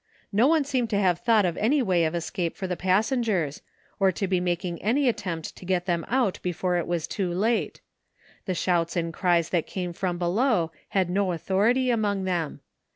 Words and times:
No 0.31 0.47
one 0.47 0.63
seemed 0.63 0.89
to 0.89 0.97
have 0.99 1.19
thought 1.19 1.45
of 1.45 1.55
any 1.57 1.83
way 1.83 2.05
of 2.05 2.15
escape 2.15 2.57
for 2.57 2.65
the 2.65 2.75
passengers, 2.75 3.61
or 3.99 4.11
to 4.11 4.25
be 4.27 4.39
making 4.39 4.81
any 4.81 5.07
attempt 5.07 5.55
to 5.55 5.63
get 5.63 5.85
them 5.85 6.05
out 6.07 6.39
before 6.41 6.77
it 6.77 6.87
was 6.87 7.05
too 7.05 7.31
late. 7.31 7.81
The 8.45 8.55
shouts 8.55 8.95
and 8.95 9.13
cries 9.13 9.49
that 9.49 9.67
came 9.67 9.93
from 9.93 10.17
below 10.17 10.71
had 10.89 11.07
no 11.11 11.33
authority 11.33 11.91
among 11.91 12.23
them. 12.23 12.61